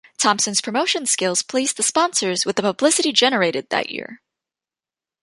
Thompson's 0.17 0.61
promotion 0.61 1.05
skills 1.05 1.43
pleased 1.43 1.77
the 1.77 1.83
sponsors 1.83 2.43
with 2.43 2.55
the 2.55 2.63
publicity 2.63 3.11
generated 3.11 3.69
that 3.69 3.91
year. 3.91 4.19